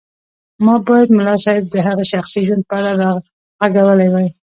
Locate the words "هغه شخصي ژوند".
1.87-2.63